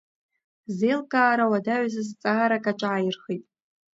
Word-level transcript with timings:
Зеилкаара 0.77 1.45
уадаҩыз 1.51 1.95
зҵаарак 2.07 2.65
аҿааирхеит. 2.71 3.43